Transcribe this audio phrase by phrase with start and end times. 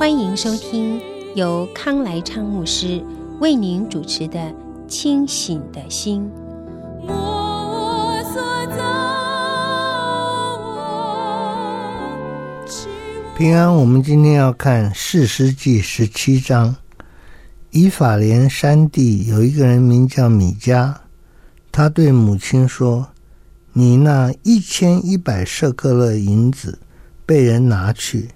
[0.00, 0.98] 欢迎收听
[1.34, 3.04] 由康来昌牧师
[3.38, 4.38] 为您主持的
[4.88, 6.26] 《清醒的心》。
[13.36, 16.74] 平安，我们今天要看《士师记》十七章。
[17.70, 20.94] 以法莲山地有一个人名叫米迦，
[21.70, 23.08] 他对母亲说。
[23.74, 26.78] 你那一千一百舍客勒银子
[27.26, 28.30] 被人拿去，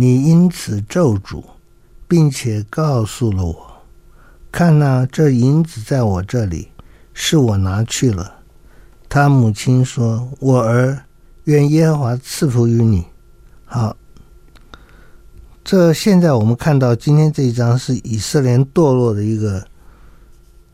[0.00, 1.44] 你因此咒诅，
[2.08, 3.82] 并且告诉了我。
[4.50, 6.68] 看呐，这银子在我这里，
[7.12, 8.36] 是我拿去了。
[9.10, 11.04] 他母亲说：“我儿，
[11.44, 13.04] 愿耶和华赐福于你。”
[13.66, 13.94] 好，
[15.62, 19.62] 这现在我们看到今天这一章是以色列堕落的一个，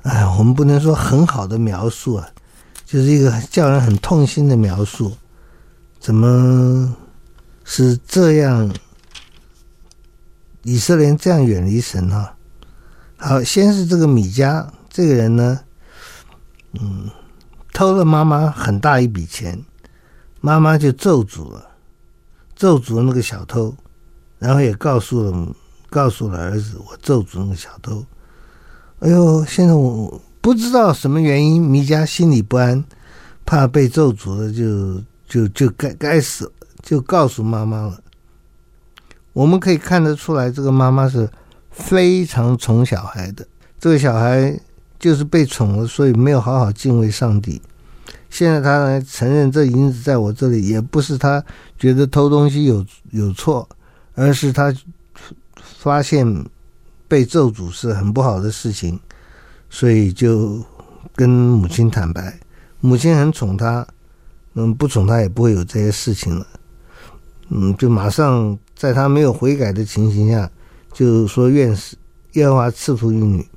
[0.03, 2.29] 哎，我们不能说很好的描述啊。
[2.85, 5.11] 就是一个叫人很痛心的描述，
[5.99, 6.95] 怎么
[7.65, 8.73] 是这样？
[10.67, 12.35] 以色列这样远离神哈？
[13.17, 15.61] 好，先是这个米迦这个人呢，
[16.73, 17.09] 嗯，
[17.73, 19.65] 偷了妈妈很大一笔钱，
[20.41, 21.67] 妈妈就咒诅了，
[22.57, 23.73] 咒诅了那个小偷，
[24.41, 25.55] 然后也告诉了
[25.89, 28.05] 告诉了儿子，我咒诅那个小偷。
[28.99, 30.21] 哎呦，现在我。
[30.39, 32.85] 不知道什么原因，米迦心里不安，
[33.45, 38.01] 怕被咒诅了，就就就该该死，就告诉妈妈了。
[39.37, 41.29] 我们可以看得出来，这个妈妈是
[41.71, 43.47] 非常宠小孩的。
[43.79, 44.59] 这个小孩
[44.99, 47.61] 就是被宠了，所以没有好好敬畏上帝。
[48.31, 51.45] 现在他来承认这银子在我这里，也不是他
[51.79, 53.69] 觉得偷东西有有错，
[54.15, 54.75] 而是他
[55.55, 56.27] 发现
[57.07, 58.99] 被咒诅是很不好的事情。
[59.69, 60.65] 所以就
[61.15, 62.41] 跟母亲坦白，
[62.81, 63.87] 母亲很宠他，
[64.55, 66.47] 嗯，不宠他也不会有这些事情了，
[67.51, 70.51] 嗯，就马上在他没有悔改的情形下，
[70.93, 71.97] 就说愿是
[72.35, 73.49] 耶和华赐福于你。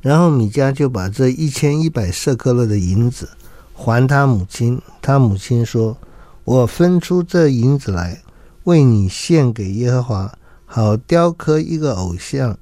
[0.00, 3.28] 然后米迦就把这一千一百舍客勒的银子
[3.74, 5.98] 还他母亲，他母亲说
[6.44, 8.22] ：“我分出这银子来，
[8.64, 12.58] 为你献给耶和华，好雕刻一个偶像。”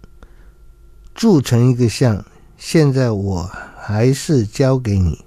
[1.15, 2.25] 铸成一个像，
[2.59, 5.26] 现在我还是交给你。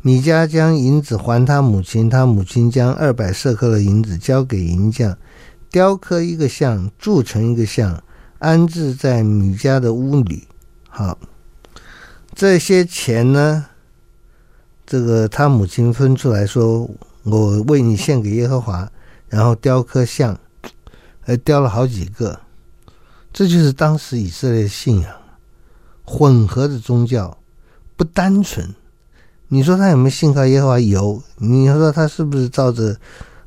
[0.00, 5.18] 米迦将银子还他母亲，他母亲将二百舍客勒银子交给银匠，
[5.70, 8.02] 雕刻一个像，铸成一个像，
[8.38, 10.46] 安置在米迦的屋里。
[10.88, 11.18] 好，
[12.32, 13.66] 这些钱呢，
[14.86, 16.88] 这个他母亲分出来说，
[17.24, 18.88] 我为你献给耶和华，
[19.28, 20.38] 然后雕刻像，
[21.20, 22.38] 还雕了好几个。
[23.32, 25.12] 这就是当时以色列信仰
[26.04, 27.36] 混合的宗教，
[27.96, 28.72] 不单纯。
[29.48, 30.78] 你说他有没有信靠耶和华？
[30.78, 31.22] 有。
[31.38, 32.96] 你说他是不是照着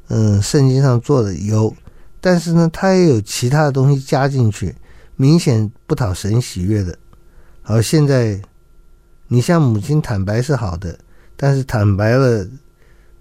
[0.08, 1.34] 嗯圣经上做的？
[1.34, 1.74] 有。
[2.20, 4.76] 但是呢，他也有其他的东西加进去，
[5.16, 6.98] 明显不讨神喜悦的。
[7.62, 8.42] 好，现在
[9.28, 10.98] 你向母亲坦白是好的，
[11.36, 12.48] 但是坦白了，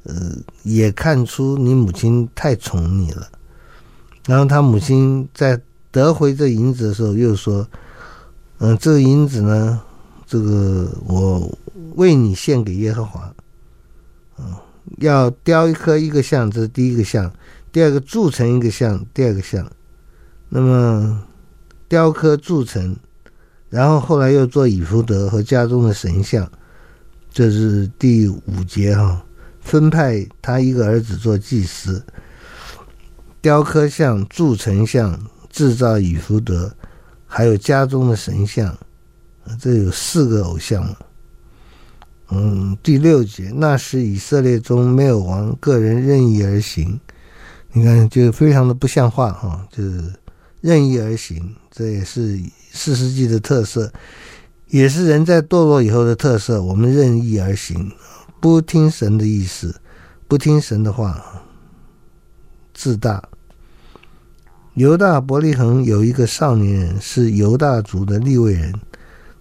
[0.05, 0.15] 呃，
[0.63, 3.29] 也看出你母亲太宠你了。
[4.27, 5.61] 然后他母亲在。
[5.93, 7.67] 得回这银子的时候，又说
[8.59, 9.81] ：“嗯，这个银子呢，
[10.25, 11.59] 这个我
[11.95, 13.35] 为你献给耶和华。
[14.39, 14.55] 嗯，
[14.99, 17.31] 要雕一刻一个像，这是第一个像；
[17.73, 19.71] 第二个铸成一个像，第二个像。
[20.49, 21.23] 那么
[21.89, 22.97] 雕刻铸成，
[23.69, 26.51] 然后后来又做以弗得和家中的神像，
[27.31, 29.25] 这是第五节哈。
[29.61, 32.05] 分派他一个儿子做祭司，
[33.41, 35.21] 雕刻像，铸成像。”
[35.53, 36.73] 制造以弗得，
[37.27, 38.79] 还有家中的神像，
[39.59, 40.97] 这有四个偶像了。
[42.33, 47.01] 嗯，第六节，那时以色列中没有王，个人任意而行。
[47.73, 50.13] 你看，就非常的不像话哈，就是
[50.61, 52.41] 任意而行，这也是
[52.73, 53.93] 四世纪的特色，
[54.69, 56.63] 也是人在堕落以后的特色。
[56.63, 57.91] 我们任意而行，
[58.41, 59.81] 不听神的意思，
[60.29, 61.43] 不听神的话，
[62.73, 63.23] 自大。
[64.75, 68.73] 犹大伯利恒有一个少年人，是犹大族的利未人，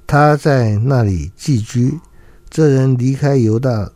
[0.08, 2.00] 他在那里寄居。
[2.50, 3.92] 这人离开犹大，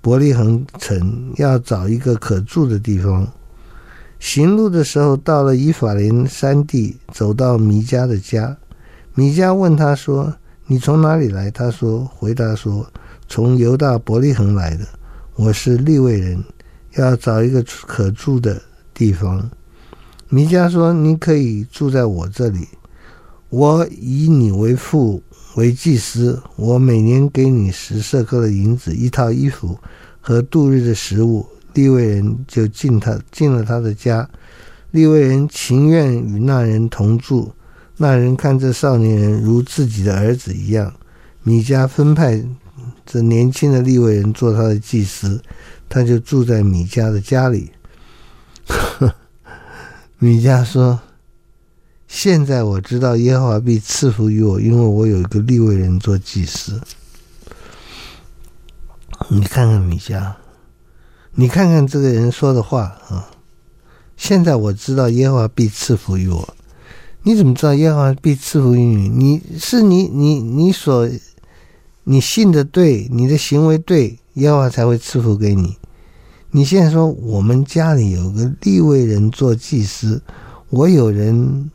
[0.00, 3.26] 伯利恒城，要找一个可住的地方。
[4.18, 8.56] 行路的时候，到了以法莲山地，走到弥迦的家。
[9.14, 10.34] 弥迦问他说
[10.66, 12.84] ：“你从哪里来？”他说：“回答说，
[13.28, 14.84] 从犹大伯利恒来的。
[15.36, 16.42] 我是利未人，
[16.96, 18.60] 要找一个可住的
[18.92, 19.48] 地方。”
[20.28, 22.66] 弥迦说：“你可以住在我这里，
[23.50, 25.22] 我以你为父
[25.54, 29.78] 为祭司，我每年给你十舍克的银子，一套衣服
[30.20, 34.30] 和度日的食物。”利未人就进他进了他的家，
[34.92, 37.52] 利未人情愿与那人同住。
[37.96, 40.94] 那人看这少年人如自己的儿子一样。
[41.42, 42.40] 米迦分派
[43.04, 45.42] 这年轻的利未人做他的祭司，
[45.88, 47.72] 他就住在米迦的家里。
[50.18, 51.00] 米迦说
[52.06, 56.80] ：“现在我知道耶和华必赐福于我，因为我有一个立位人做祭司。”
[59.30, 60.32] 你看看米迦。
[61.34, 63.30] 你看看这个人说的话啊！
[64.16, 66.54] 现在我知道耶和华必赐福于我。
[67.22, 69.08] 你怎么知道耶和华必赐福于你？
[69.08, 71.08] 你是你你你所
[72.04, 75.76] 你信的对，你的行为对，耶和华才会赐福给你。
[76.50, 80.22] 你现在说我们家里有个立位人做祭司，
[80.68, 81.70] 我有人。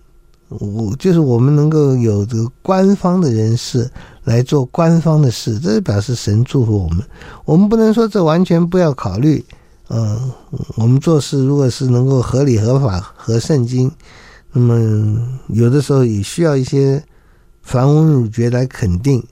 [0.49, 3.89] 我就是我们能够有这个官方的人士
[4.23, 7.03] 来做官方的事，这是表示神祝福我们。
[7.45, 9.45] 我们不能说这完全不要考虑。
[9.89, 10.31] 嗯，
[10.75, 13.91] 我们做事如果是能够合理、合法、合圣经，
[14.51, 17.03] 那么有的时候也需要一些
[17.61, 19.23] 繁文缛节来肯定。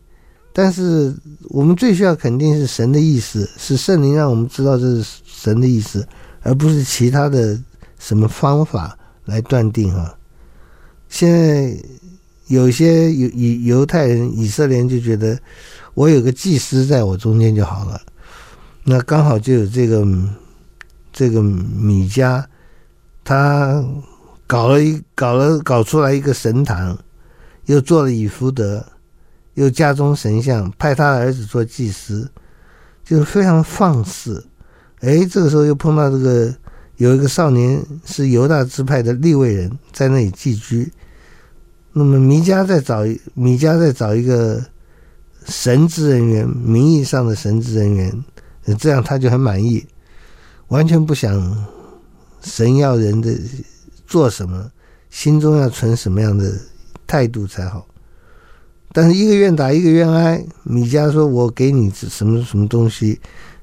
[0.54, 1.16] 但是
[1.50, 6.08] 我们最需要肯定是神的意思，是圣灵让我们知道这是神的意思，
[6.42, 7.60] 而不是其他的
[8.00, 10.12] 什么方法来断定哈。
[11.10, 11.76] 现在
[12.48, 15.38] 有些犹犹犹太人、以色列人就觉得，
[15.94, 18.00] 我有个祭司在我中间就好了。
[18.84, 20.06] 那刚好就有这个
[21.12, 22.44] 这个米迦，
[23.24, 23.84] 他
[24.46, 26.98] 搞了一搞了搞出来一个神坛，
[27.66, 28.86] 又做了以弗得，
[29.56, 32.30] 又家中神像，派他儿子做祭司，
[33.04, 34.46] 就是非常放肆。
[35.00, 36.54] 哎，这个时候又碰到这个。
[36.98, 40.92] 有一个少年是犹大支派的利未人，在那里寄居。
[41.94, 43.04] 那么弥迦在找
[43.34, 44.64] 弥迦在找一个
[45.46, 48.24] 神职人员，名义上的神职人员，
[48.78, 49.86] 这样他就很满意，
[50.68, 51.66] 完全不想
[52.42, 53.36] 神要人的
[54.06, 54.72] 做什么，
[55.10, 56.52] 心中要存什么样的
[57.06, 57.88] 态度才好。
[58.92, 63.20] 但是一个愿打一个愿挨，米迦说：“我给你什么什么东西。”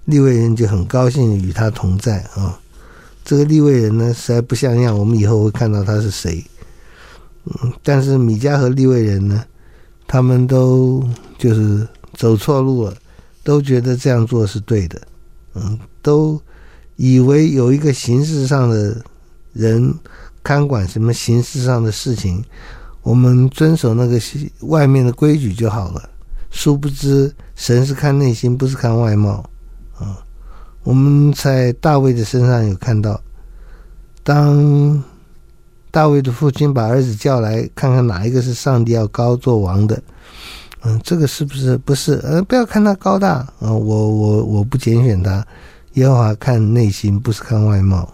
[0.06, 2.60] 利未人就很高兴与他同在啊。
[3.24, 4.96] 这个利未人呢，实在不像样。
[4.96, 6.44] 我们以后会看到他是谁。
[7.44, 9.44] 嗯，但是米迦和利未人呢，
[10.06, 11.02] 他们都
[11.38, 12.94] 就是走错路了，
[13.42, 15.00] 都觉得这样做是对的。
[15.54, 16.40] 嗯，都
[16.96, 18.96] 以为有一个形式上的
[19.52, 19.94] 人
[20.42, 22.44] 看管什么形式上的事情，
[23.02, 24.20] 我们遵守那个
[24.60, 26.10] 外面的规矩就好了。
[26.50, 29.48] 殊不知，神是看内心，不是看外貌。
[29.98, 30.23] 啊。
[30.84, 33.20] 我们在大卫的身上有看到，
[34.22, 35.02] 当
[35.90, 40.02] 大卫的父亲把儿子叫来，看看哪一个是上帝要高做王的，
[40.82, 42.20] 嗯，这个是不是不是？
[42.22, 43.76] 呃，不要看他高大啊，我
[44.10, 45.44] 我我不拣选他。
[45.94, 48.12] 耶和华看内心，不是看外貌，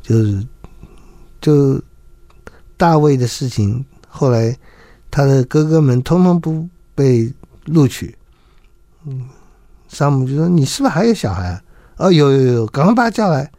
[0.00, 0.46] 就是
[1.40, 1.80] 就
[2.76, 4.56] 大卫的事情，后来
[5.10, 7.30] 他的哥哥们通通不被
[7.64, 8.16] 录取，
[9.04, 9.28] 嗯，
[9.88, 11.61] 撒母就说：“你是不是还有小孩啊？”
[11.96, 13.50] 哦，有有有，赶快把他叫来。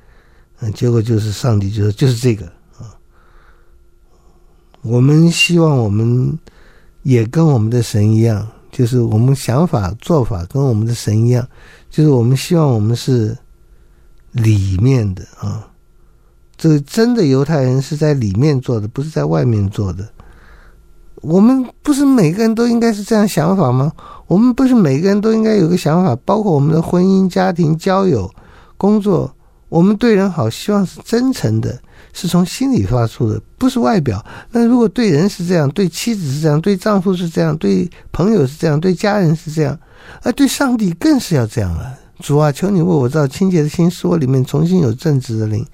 [0.60, 2.46] 嗯，结果就是上帝就说就是这个
[2.78, 2.96] 啊。
[4.82, 6.38] 我们希望我们
[7.02, 11.48] 也跟我们的神一样，就是我们想法做法跟我们的神一样，
[11.90, 13.38] 就是我们希望我们是
[14.32, 15.70] 里面的啊。
[16.56, 20.08] 这个真的犹太人是在里面做的，不是在外面做的。
[21.24, 23.90] 我们不是每个人都应该是这样想法吗？
[24.28, 28.30] 我们不是每个人都应该有个想法，包括我们的婚姻、家庭、交友、
[28.78, 29.34] 工作，
[29.70, 31.80] 我们对人好，希望是真诚的，
[32.12, 34.24] 是从心里发出的，不是外表。
[34.52, 39.80] 那如果对人是这样，对妻子是这样，对丈夫是这样，对朋友是这样，对家人是这样，
[40.24, 41.98] 而对上帝更是要这样了。
[42.20, 45.66] 主啊，求你为我造清洁的心，使我里面重新有正直的灵。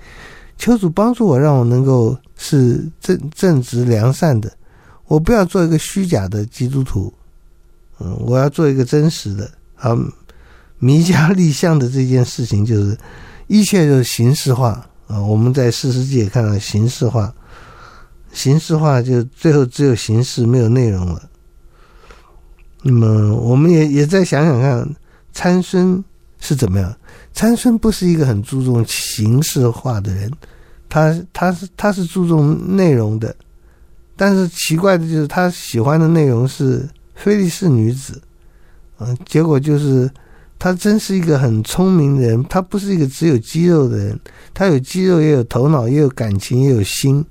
[0.58, 4.52] 求主帮助我，让我能够是正正直良善的。
[5.10, 7.12] 我不要做一个虚假的基督徒，
[8.00, 9.50] 嗯，我要做一个真实的。
[9.76, 9.98] 啊，
[10.78, 12.96] 弥迦立像的这件事情，就是
[13.48, 15.20] 一切就是形式化啊。
[15.20, 17.34] 我们在士师记也看到形式化，
[18.32, 21.28] 形式化就最后只有形式没有内容了。
[22.84, 24.96] 那么，我们也也再想想看，
[25.34, 26.04] 参孙
[26.40, 26.96] 是怎么样？
[27.34, 30.32] 参孙不是一个很注重形式化的人，
[30.88, 33.36] 他他是他是注重内容的，
[34.22, 36.86] 但是奇怪的就是他喜欢的内容是
[37.16, 38.22] 菲利士女子，
[38.98, 40.12] 嗯，结果就是
[40.60, 44.20] 他真是一个很聪明的人，他不是一个只有肌肉的人，
[44.54, 47.24] 他有肌肉也有头脑，也有感情也有心，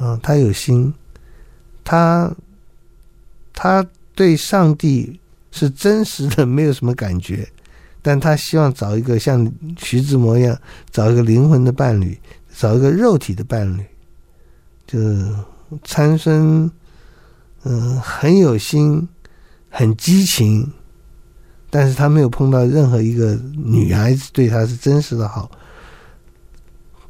[0.00, 0.92] 嗯，他有心，
[1.84, 2.28] 他
[3.54, 5.20] 他对上帝
[5.52, 7.48] 是真实的，没有什么感觉。
[8.02, 10.58] 但他希望找一个像徐志摩一样，
[10.90, 12.18] 找一个灵魂的伴侣，
[12.56, 13.84] 找一个肉体的伴侣。
[14.88, 15.26] 就是
[15.84, 16.70] 参孙，
[17.64, 19.08] 嗯，很有心，
[19.68, 20.72] 很激情，
[21.70, 25.50] 但是他没有碰到任何一个女孩子对他是真实的好。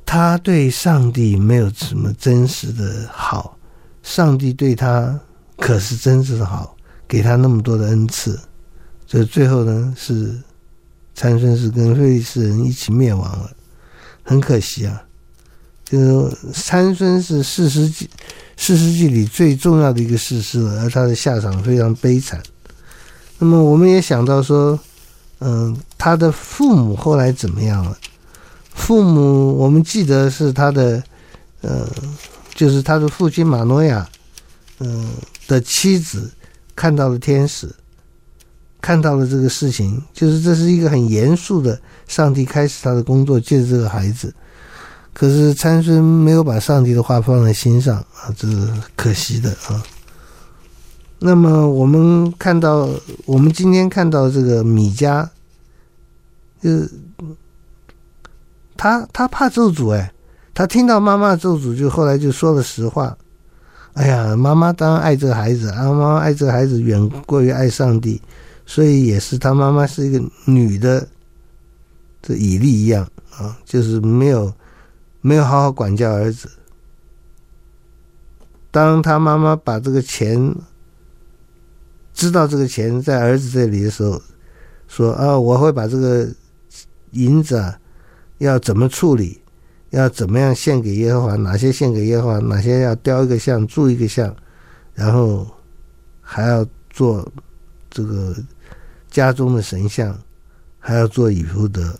[0.04, 3.58] 他对上帝没有什么真实的好，
[4.02, 5.18] 上帝对他
[5.56, 6.76] 可是真实的好，
[7.08, 8.38] 给他那么多的恩赐，
[9.06, 10.38] 所以最后呢是。
[11.18, 13.50] 参孙是跟非利士人一起灭亡了，
[14.22, 15.02] 很可惜啊。
[15.86, 18.10] 就是参孙是四世纪，
[18.56, 22.42] 四世纪里最重要的一个士师了，而他的下场非常悲惨。
[23.38, 24.78] 那么我们也想到说，
[25.38, 27.96] 嗯，他的父母后来怎么样了？
[28.74, 31.02] 父母我们记得是他的，
[31.62, 31.88] 呃，
[32.54, 34.08] 就是他的父亲玛诺亚，
[34.80, 35.08] 嗯
[35.46, 36.30] 的妻子
[36.74, 37.74] 看到了天使。
[38.78, 44.32] 看到了这个事情，就是这是一个很严肃的，上帝开始他的工作，借着这个孩子。
[45.18, 49.82] 可是参孙没有把上帝的话放在心上啊，这是可惜的啊。
[51.18, 52.86] 那么我们看到，
[53.24, 55.26] 我们今天看到这个米迦，
[56.60, 56.90] 就是
[58.76, 60.12] 他他怕咒诅哎，
[60.52, 63.16] 他听到妈妈咒诅，就后来就说了实话。
[63.94, 68.20] 哎呀，妈妈当然爱这个孩子啊，妈妈爱这个孩子远过于爱上帝。
[68.66, 71.08] 所以也是他妈妈是一个女的，
[72.20, 73.08] 这以利一样
[73.38, 74.52] 啊，就是没有
[75.26, 76.48] 没有好好管教儿子。
[78.70, 80.54] 当他妈妈把这个钱
[82.14, 84.22] 知道这个钱在儿子这里的时候，
[84.86, 86.28] 说啊，我会把这个
[87.10, 87.76] 银子啊，
[88.38, 89.42] 要怎么处理，
[89.90, 94.34] 要怎么样献给耶和华，哪些献给耶和华，哪些要雕一个像，铸一个像，
[94.94, 95.46] 然后
[96.20, 97.26] 还要做
[97.90, 98.36] 这个。
[99.08, 100.14] 家中的神像
[100.78, 101.98] 还要做以弗得，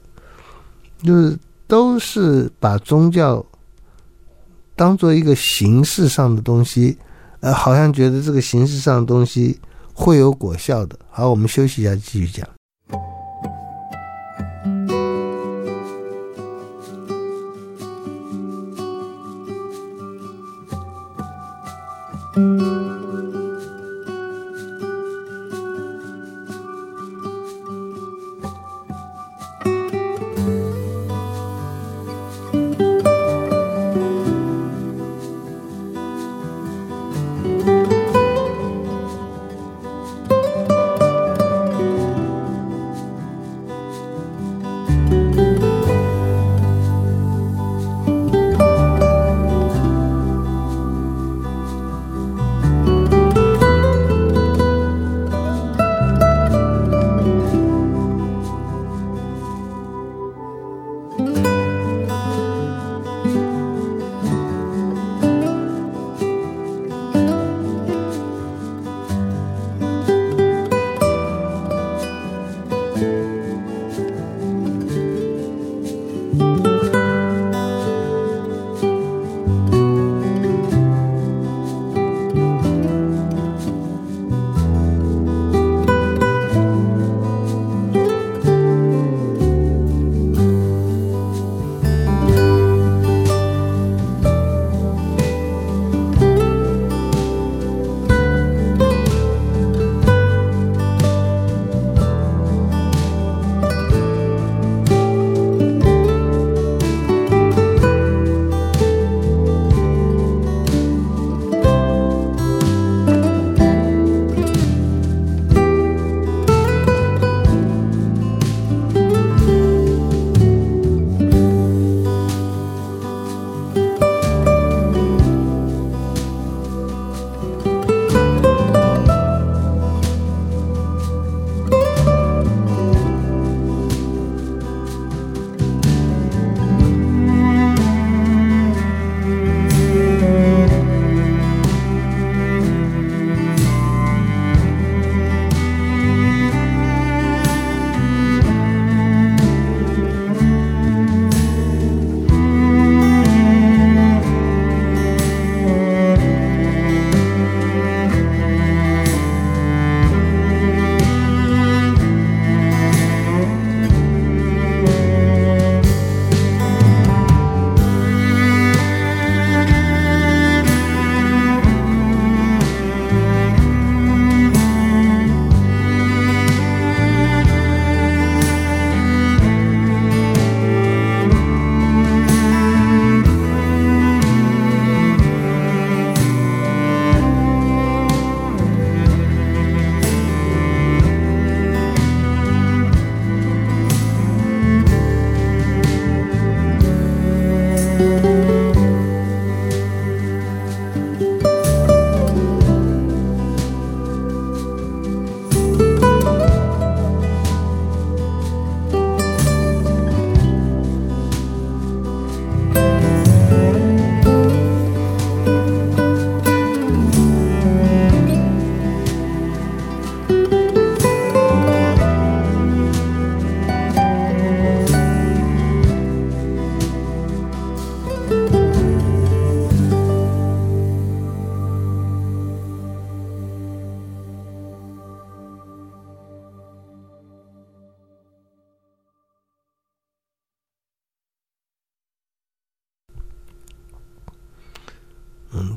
[1.03, 3.45] 就是都是把宗教
[4.75, 6.97] 当做一个形式上的东西，
[7.41, 9.59] 呃，好像觉得这个形式上的东西
[9.93, 10.99] 会有果效的。
[11.11, 12.56] 好，我们休息一下，继续讲。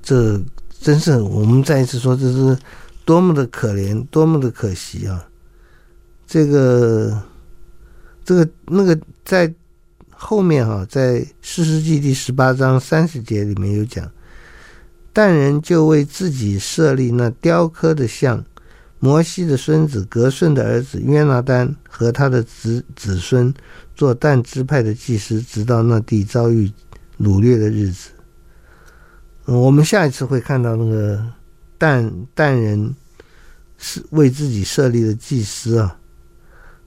[0.01, 0.41] 这
[0.79, 2.57] 真是我们再一次说，这是
[3.05, 5.27] 多么的可怜，多么的可惜啊！
[6.25, 7.21] 这个，
[8.23, 9.53] 这个，那个，在
[10.09, 14.09] 后面哈、在士师记第十八章三十节里面有讲，
[15.11, 18.43] 但人就为自己设立那雕刻的像，
[18.99, 23.53] 摩西的孙子革顺的儿子约拿单和他的子子孙
[23.95, 26.71] 做但支派的祭司，直到那地遭遇
[27.19, 28.09] 掳掠的日子。
[29.51, 31.19] 我们下一次会看到那个
[31.77, 32.95] 但但人
[33.79, 35.97] 是为自己设立的祭司啊，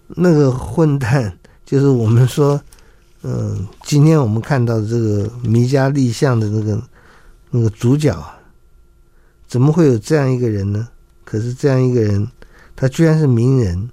[0.06, 2.60] 那个混蛋就是我们说，
[3.22, 6.80] 嗯，今天我们看到这个弥迦立像的那个
[7.50, 8.16] 那个主角，
[9.48, 10.88] 怎么会有这样一个人呢？
[11.24, 12.28] 可是这样一个人，
[12.76, 13.90] 他居然是名人，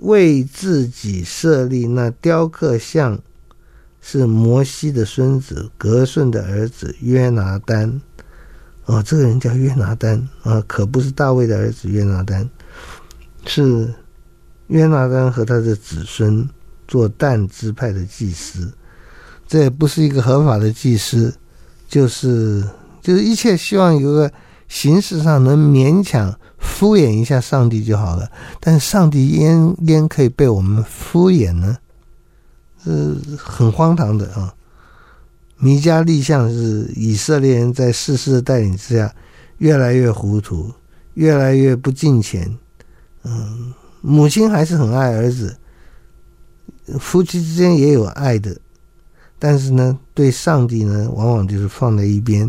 [0.00, 3.18] 为自己设立那雕刻像。
[4.08, 8.00] 是摩西的孙子革顺的儿子约拿单，
[8.84, 12.48] 哦，这个人叫约拿单啊，可不是大卫的儿子约拿单，
[13.46, 13.92] 是
[14.68, 16.48] 约拿单和他的子孙
[16.86, 18.72] 做但支派的祭司，
[19.44, 21.34] 这也不是一个合法的祭司，
[21.88, 22.62] 就是
[23.02, 24.30] 就是一切希望有个
[24.68, 31.76] 形式上能勉强敷衍一下上帝就好了，但上帝焉焉可以被我们敷衍呢？
[32.86, 34.54] 是很荒唐的啊！
[35.58, 39.12] 弥迦立像是以色列人在士师的带领之下，
[39.58, 40.72] 越来越糊涂，
[41.14, 42.56] 越来越不敬虔。
[43.24, 43.72] 嗯，
[44.02, 45.56] 母亲还是很爱儿子，
[47.00, 48.56] 夫妻之间也有爱的，
[49.38, 52.48] 但是呢，对上帝呢，往往就是放在一边。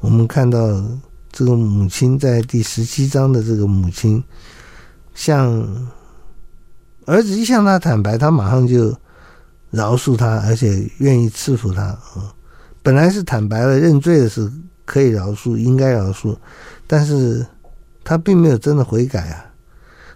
[0.00, 0.84] 我们看到
[1.30, 4.22] 这个母亲在第十七章的这个母亲，
[5.14, 5.48] 向
[7.06, 8.94] 儿子一向他坦白，他马上就。
[9.72, 12.32] 饶恕他，而且愿意赐福他啊！
[12.82, 14.52] 本来是坦白了认罪的是
[14.84, 16.36] 可以饶恕，应该饶恕，
[16.86, 17.44] 但是
[18.04, 19.46] 他并没有真的悔改啊！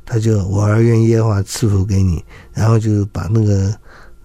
[0.05, 3.75] 他就我儿愿耶和华赐福给你，然后就把那个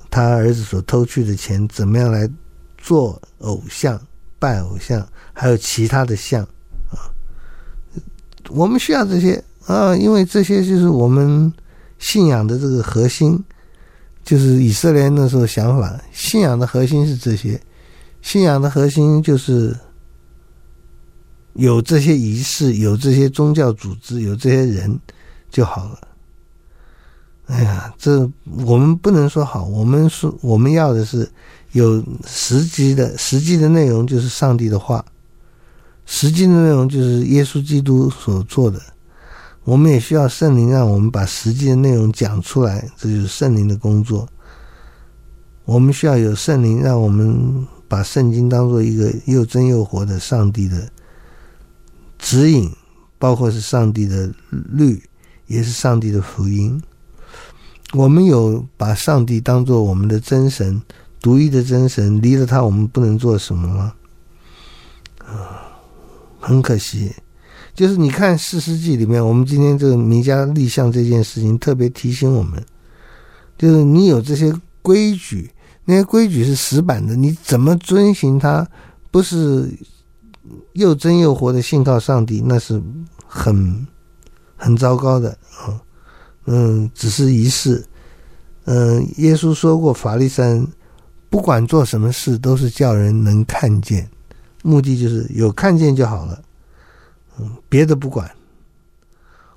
[0.10, 2.30] 他儿子所偷去的钱怎么样来
[2.78, 3.98] 做偶像、
[4.38, 6.44] 拜偶像，还有其他的像
[6.90, 7.08] 啊！
[8.50, 11.54] 我们需要这些啊，因为这些就是我们
[12.00, 13.42] 信仰的这个核心。
[14.24, 17.60] 就是以色列那时候想法，信仰的核心是这些，
[18.22, 19.76] 信仰的核心就是
[21.54, 25.00] 有这些仪式，有这些宗教组织，有这些人
[25.50, 26.00] 就好了。
[27.48, 28.30] 哎呀，这
[28.66, 31.30] 我们不能说好，我们说我们要的是
[31.74, 35.04] 有实际的，实际的内容就是上帝的话，
[36.06, 38.80] 实际的内容就是耶稣基督所做的。
[39.64, 44.28] 我们也需要圣灵让我们把实际的内容讲出来，这就是圣灵的工作。
[45.66, 50.90] 我们需要有圣灵让我们把圣经当做一个又真又活的上帝的
[52.18, 52.72] 指引，
[53.20, 55.02] 包括是上帝的律，
[55.46, 56.82] 也是上帝的福音。
[57.94, 60.82] 我们有把上帝当做我们的真神，
[61.22, 63.94] 独一的真神，离了他我们不能做什么吗？
[65.20, 65.78] 啊，
[66.40, 67.14] 很可惜。
[67.74, 72.64] 就是你看《四世纪》里面，我们今天这个弥迦立像这件事情，特别提醒我们，
[73.58, 75.50] 就是你有这些规矩，
[75.86, 78.68] 那些规矩是死板的，你怎么遵循它，
[79.10, 79.70] 不是
[80.74, 82.82] 又真又活的信靠上帝，那是
[83.26, 83.88] 很
[84.58, 85.82] 很糟糕的啊。
[86.46, 87.84] 嗯，只是仪式。
[88.66, 90.62] 嗯，耶稣说过，法利赛
[91.30, 94.08] 不管做什么事，都是叫人能看见，
[94.62, 96.42] 目的就是有看见就好了。
[97.70, 98.30] 别的不管，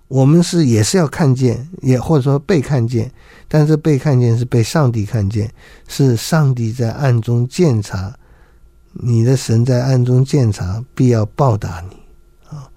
[0.09, 3.11] 我们是也是要看见，也或者说被看见，
[3.49, 5.53] 但是被看见是被上帝看见，
[5.89, 8.15] 是上帝在暗中鉴察，
[8.93, 11.97] 你的神在暗中鉴察，必要报答你
[12.49, 12.69] 啊。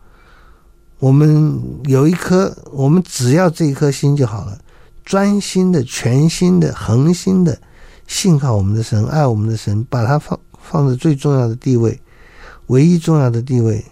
[1.00, 4.58] 我们有一颗，我们只要这一颗心就好了，
[5.06, 7.58] 专心的、全心的、恒心的
[8.08, 12.00] 信靠我们的神，爱我们的神，把它放放在最重要的地位，
[12.68, 13.86] 唯一重要的地位，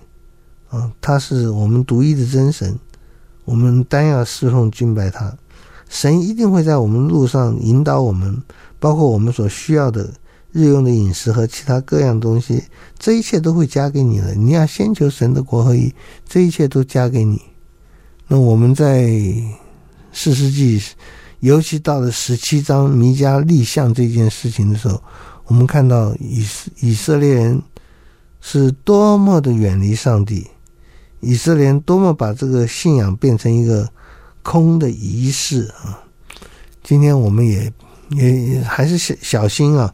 [0.76, 2.78] 啊，他是我们独一的真神，
[3.46, 5.34] 我们单要侍奉敬拜他，
[5.88, 8.36] 神一定会在我们路上引导我们，
[8.78, 10.12] 包括我们所需要的
[10.52, 12.62] 日用的饮食和其他各样东西，
[13.00, 14.36] 这一切都会加给你的。
[14.36, 15.94] 你要先求神的国和义，
[16.28, 17.42] 这一切都加给你。
[18.28, 19.08] 那我们在
[20.12, 20.82] 士师记，
[21.40, 25.02] 尤其到了十七章弥迦立像这件事情的时候，
[25.46, 26.46] 我们看到以
[26.82, 27.62] 以色列人
[28.42, 30.48] 是多么的远离上帝，
[31.26, 33.90] 以色列多么把这个信仰变成一个
[34.44, 36.00] 空的仪式啊！
[36.84, 37.74] 今天我们也
[38.10, 39.94] 也还是小小心啊，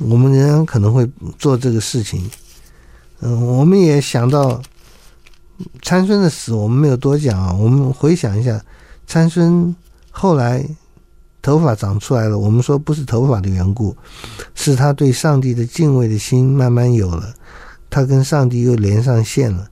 [0.00, 2.28] 我们仍然可能会做这个事情。
[3.20, 4.60] 嗯，我们也想到。
[5.82, 8.64] 参孙的死我们没有多讲啊，我们回想一下，
[9.08, 9.74] 参孙
[10.08, 10.64] 后来
[11.42, 13.96] 头发长出来了，我们说不是头发的缘故，
[14.54, 17.34] 是他对上帝的敬畏的心慢慢有了，
[17.90, 19.68] 他跟上帝又连上线了，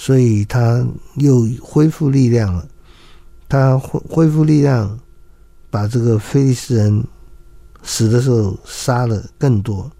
[0.00, 2.64] 所以他又恢复力量了，
[3.48, 4.96] 他恢恢复力量，
[5.70, 7.04] 把这个非利士人
[7.82, 9.90] 死的时候杀了更多。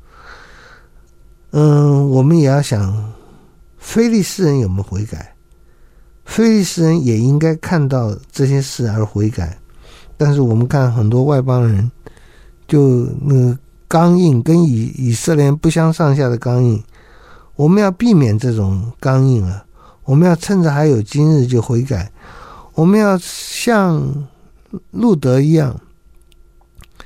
[1.51, 3.13] 嗯，我们也要想。
[3.77, 5.35] 非利士人有没有悔改？
[6.25, 9.59] 非利士人也应该看到这些事而悔改。
[10.17, 11.91] 但是我们看很多外邦人，
[12.67, 13.59] 就那个
[13.89, 16.81] 刚硬，跟以以色列不相上下的刚硬。
[17.57, 19.65] 我们要避免这种刚硬啊！
[20.09, 22.11] 我们要趁着还有今日就悔改。
[22.73, 24.27] 我们要像
[24.91, 25.79] 路德一样，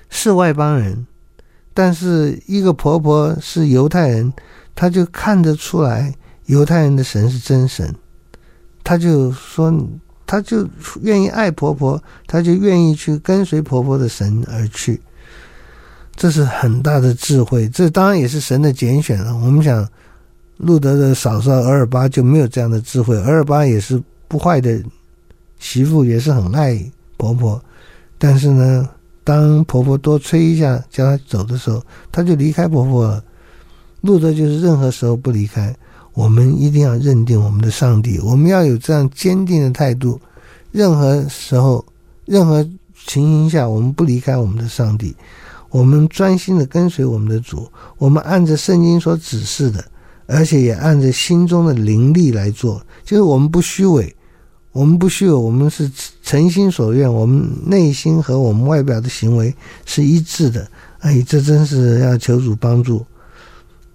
[0.08, 1.04] 是外邦人，
[1.74, 4.32] 但是一个婆婆是犹太人，
[4.76, 6.14] 她就看得出来。
[6.46, 7.92] 犹太人的神是真神，
[8.84, 9.74] 她就说，
[10.24, 10.68] 她就
[11.00, 15.00] 愿意爱婆婆，她就愿意去跟随婆婆的神而去。
[16.14, 19.34] 这是很大的智慧，这当然也是神的拣选了。
[19.34, 19.88] 我们想，
[20.62, 24.80] 路德的嫂嫂俄珥巴就没有这样的智慧，俄珥巴也是不坏的
[25.58, 26.80] 媳妇，也是很爱
[27.16, 27.60] 婆婆，
[28.16, 28.88] 但是呢，
[29.24, 33.22] 当婆婆多催一下叫她走的时候，她就离开婆婆了。
[34.02, 35.74] 路德就是任何时候不离开。
[36.14, 40.20] 我们一定要认定我们的上帝，我们要有这样坚定的态度。
[40.70, 41.84] 任何时候、
[42.24, 42.62] 任何
[43.06, 45.16] 情形下，我们不离开我们的上帝，
[45.70, 47.66] 我们专心的跟随我们的主。
[47.98, 49.82] 我们按着圣经所指示的，
[50.32, 52.80] 而且也按着心中的灵力来做。
[53.04, 54.14] 就是我们不虚伪，
[54.72, 55.90] 我们不虚伪，我们是
[56.22, 60.66] 诚心所愿，我们内心和我们外表的行为是一致的。
[61.00, 63.04] 哎，这真是要求主帮助。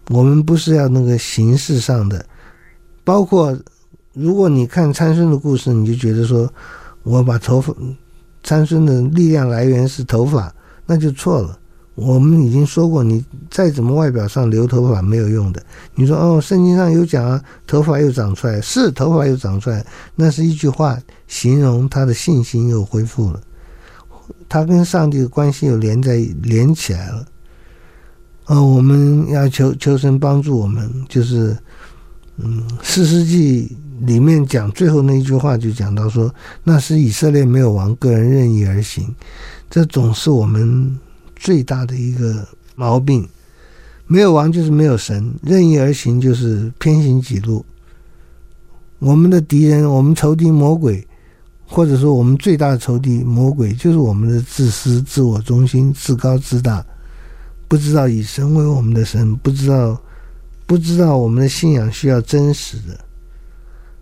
[0.09, 2.25] 我们不是要那个形式上的，
[3.03, 3.57] 包括
[4.13, 6.49] 如果你看参孙的故事，你就觉得说，
[7.03, 7.73] 我把头发，
[8.43, 10.53] 参孙的力量来源是头发，
[10.85, 11.59] 那就错了。
[11.97, 15.63] 我们已经说过，你再怎么外表上留头发没有用的。
[15.95, 19.83] 你说哦，圣经上有讲啊，头发又长出来，是头发又长出来，
[20.13, 20.95] 那是一句话，
[21.27, 23.41] 形容他的信心又恢复了，
[24.47, 27.25] 他跟上帝的关系又连在连起来了。
[28.45, 31.57] 哦，我们要求求神帮助我们，就是，
[32.37, 36.31] 嗯，《四世纪》里面讲最后那一句话就讲到说，
[36.63, 39.15] 那时以色列没有王，个人任意而行，
[39.67, 40.95] 这总是我们
[41.39, 43.27] 最大的一个毛病。
[44.05, 47.65] 没有王就是没有神，任意而行就是偏行己路。
[48.99, 51.05] 我们的敌人，我们仇敌魔鬼，
[51.65, 56.85] 或者说我们最大的仇敌魔鬼，就是我们的自私、自我中心、自高自大。
[57.67, 60.01] 不知道以神为我们的神，不知道
[60.65, 62.97] 不知道我们的信仰需要真实的，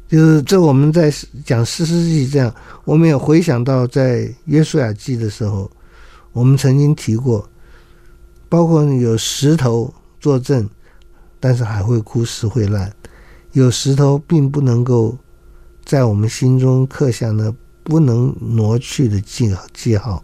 [0.08, 1.12] 就是这我们在
[1.44, 5.70] 讲士师记这样，我们也回想到在约书亚记的时候，
[6.36, 7.50] 我们曾经提过，
[8.50, 10.70] 包括有石头作证，
[11.40, 12.94] 但是海会枯石会烂，
[13.54, 15.18] 有石头并不能够
[15.86, 17.50] 在我们心中刻下那
[17.84, 20.22] 不能挪去的记记号，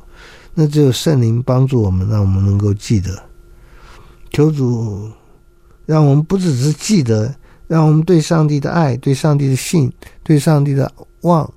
[0.54, 3.18] 那只有圣灵帮助我们，让我们能够记得。
[4.32, 5.10] 求主，
[5.86, 7.34] 让我们不只是记得，
[7.68, 9.90] 让我们对上帝的爱、对上帝的信、
[10.24, 11.50] 对上帝的望，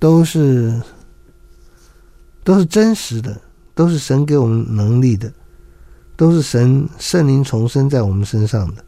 [0.00, 0.82] 都是
[2.42, 3.40] 都是真实的，
[3.74, 5.32] 都是神给我们能力的，
[6.16, 8.84] 都是神圣灵重生在我们身上的。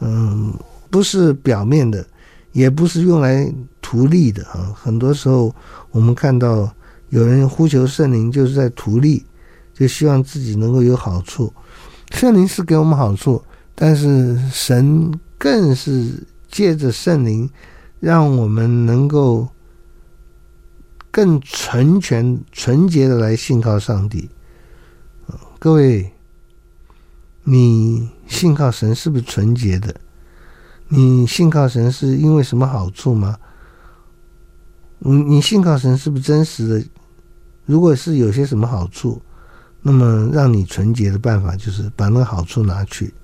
[0.00, 0.52] 嗯，
[0.90, 2.04] 不是表面的，
[2.52, 4.74] 也不是用来图利的啊。
[4.74, 5.54] 很多时候，
[5.90, 6.70] 我们看到
[7.10, 9.24] 有人呼求圣灵，就是在图利，
[9.72, 11.52] 就希望自己能够有好处。
[12.10, 13.42] 圣灵是给我们好处，
[13.74, 17.48] 但是神更是借着圣灵，
[18.00, 19.48] 让我们能够
[21.14, 24.28] 更纯全、纯洁的来信靠上帝。
[25.60, 26.12] 各位，
[27.44, 29.94] 你信靠神是不是纯洁的？
[30.88, 33.38] 你信靠神是因为什么好处吗？
[34.98, 36.84] 你你信靠神是不是真实的？
[37.64, 39.22] 如果是有些什么好处，
[39.82, 43.14] 那么让你纯洁的办法就是把那个好处拿去。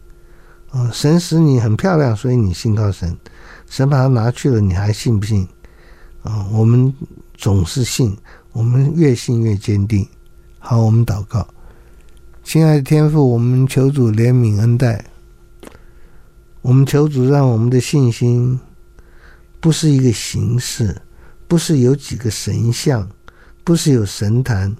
[0.70, 3.18] 啊、神使你很漂亮，所以你信靠神。
[3.66, 5.48] 神把它拿去了，你还信不信？
[6.22, 6.92] 啊、我们
[7.34, 8.16] 总是信，
[8.52, 10.06] 我们越信越坚定。
[10.58, 11.46] 好，我们祷告，
[12.44, 15.04] 亲爱的天父，我们求主怜悯恩待。
[16.62, 18.60] 我们求主让我们的信心
[19.60, 21.00] 不是一个形式，
[21.48, 23.08] 不是有几个神像，
[23.64, 24.76] 不是有神坛，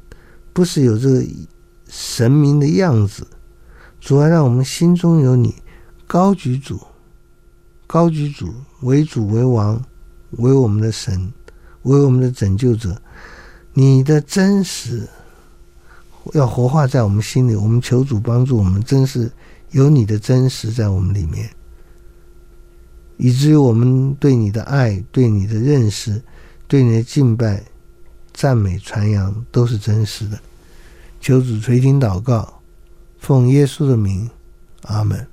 [0.53, 1.25] 不是有这个
[1.89, 3.27] 神明的样子。
[3.99, 5.55] 主啊，让我们心中有你，
[6.07, 6.79] 高举主，
[7.87, 9.83] 高举主，为主为王，
[10.33, 11.33] 为我们的神，
[11.83, 13.01] 为我们的拯救者。
[13.73, 15.09] 你的真实
[16.35, 17.55] 要活化在我们心里。
[17.55, 19.31] 我们求主帮助我们，真是
[19.71, 21.49] 有你的真实在我们里面。
[23.17, 26.21] 以至于我们对你的爱、对你的认识、
[26.67, 27.63] 对你的敬拜、
[28.33, 30.39] 赞美、传扬，都是真实的。
[31.21, 32.61] 求主垂听祷告，
[33.19, 34.29] 奉耶稣的名，
[34.85, 35.27] 阿门。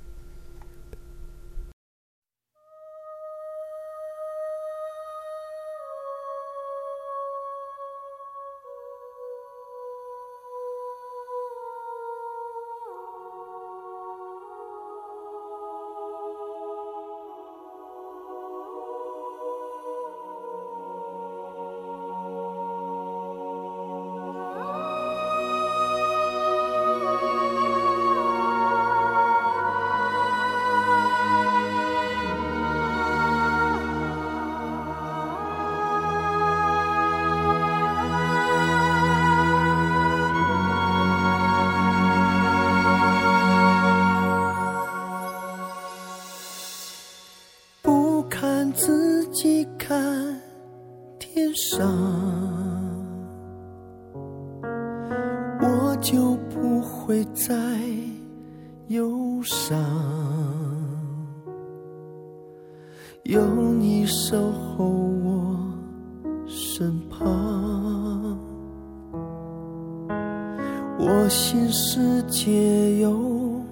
[71.10, 73.62] 我心世界有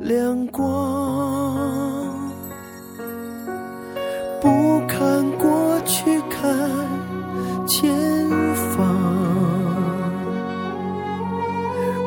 [0.00, 0.62] 亮光。
[4.40, 6.50] 不看过去，看
[7.66, 7.92] 前
[8.70, 8.86] 方，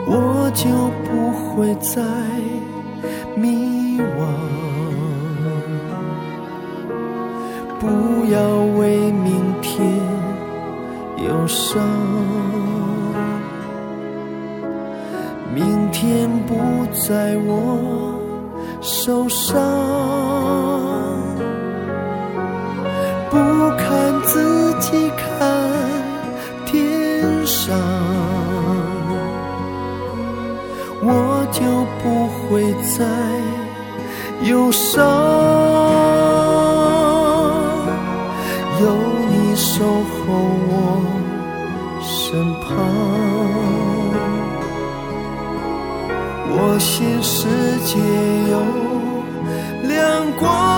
[0.07, 0.67] 我就
[1.05, 2.01] 不会再
[3.35, 4.25] 迷惘。
[7.79, 8.39] 不要
[8.79, 10.01] 为明天
[11.23, 11.79] 忧伤，
[16.05, 16.53] 天不
[16.93, 17.49] 在我
[18.79, 19.55] 手上。
[23.31, 23.35] 不
[23.75, 25.25] 看自己，看
[26.67, 27.75] 天上，
[31.01, 31.59] 我就
[32.03, 33.03] 不会再
[34.47, 35.03] 忧伤。
[38.79, 38.85] 有
[39.31, 40.23] 你守候
[40.69, 40.71] 我
[41.99, 42.69] 身旁，
[46.75, 47.47] 我心世
[47.85, 47.97] 界
[48.51, 50.74] 有亮光。